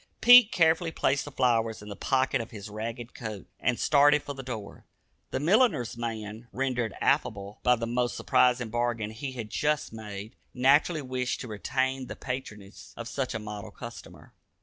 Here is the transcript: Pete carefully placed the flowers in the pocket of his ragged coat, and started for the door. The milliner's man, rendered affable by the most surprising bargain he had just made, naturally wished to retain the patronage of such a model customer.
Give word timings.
Pete 0.19 0.51
carefully 0.51 0.89
placed 0.91 1.25
the 1.25 1.31
flowers 1.31 1.83
in 1.83 1.87
the 1.87 1.95
pocket 1.95 2.41
of 2.41 2.49
his 2.49 2.71
ragged 2.71 3.13
coat, 3.13 3.45
and 3.59 3.79
started 3.79 4.23
for 4.23 4.33
the 4.33 4.41
door. 4.41 4.87
The 5.29 5.39
milliner's 5.39 5.95
man, 5.95 6.47
rendered 6.51 6.95
affable 6.99 7.59
by 7.61 7.75
the 7.75 7.85
most 7.85 8.17
surprising 8.17 8.69
bargain 8.71 9.11
he 9.11 9.33
had 9.33 9.51
just 9.51 9.93
made, 9.93 10.35
naturally 10.55 11.03
wished 11.03 11.39
to 11.41 11.47
retain 11.47 12.07
the 12.07 12.15
patronage 12.15 12.85
of 12.97 13.07
such 13.07 13.35
a 13.35 13.39
model 13.39 13.69
customer. 13.69 14.33